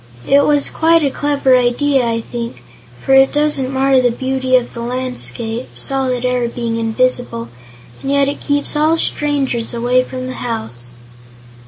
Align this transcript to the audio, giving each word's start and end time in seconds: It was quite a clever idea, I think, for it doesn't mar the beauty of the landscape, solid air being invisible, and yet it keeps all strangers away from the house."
It 0.27 0.43
was 0.47 0.71
quite 0.71 1.03
a 1.03 1.11
clever 1.11 1.55
idea, 1.55 2.03
I 2.09 2.21
think, 2.21 2.63
for 3.05 3.13
it 3.13 3.31
doesn't 3.31 3.71
mar 3.71 4.01
the 4.01 4.09
beauty 4.09 4.55
of 4.55 4.73
the 4.73 4.81
landscape, 4.81 5.69
solid 5.75 6.25
air 6.25 6.49
being 6.49 6.77
invisible, 6.79 7.49
and 8.01 8.09
yet 8.09 8.27
it 8.27 8.41
keeps 8.41 8.75
all 8.75 8.97
strangers 8.97 9.75
away 9.75 10.03
from 10.03 10.25
the 10.25 10.33
house." 10.41 10.97